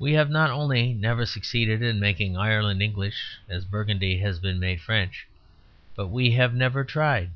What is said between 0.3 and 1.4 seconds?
only never